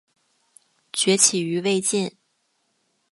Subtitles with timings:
[0.93, 2.17] 崛起于魏晋。